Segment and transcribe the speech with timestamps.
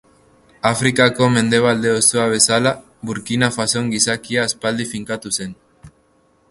[0.69, 2.73] Afrikako mendebalde osoa bezala,
[3.11, 5.55] Burkina Fason gizakia aspaldi finkatu zen.